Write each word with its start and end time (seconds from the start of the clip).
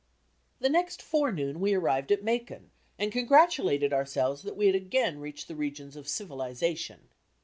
The 0.59 0.67
next 0.67 0.99
forenoon 0.99 1.59
we 1.59 1.75
arrived 1.75 2.11
at 2.11 2.23
Macon, 2.23 2.71
and 2.97 3.11
congratulated 3.11 3.93
ourselves 3.93 4.41
that 4.41 4.57
we 4.57 4.65
had 4.65 4.73
again 4.75 5.19
reached 5.19 5.47
the 5.47 5.55
regions 5.55 5.95
of 5.95 6.07
civilization. 6.07 7.09